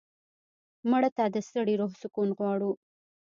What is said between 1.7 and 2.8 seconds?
روح سکون غواړو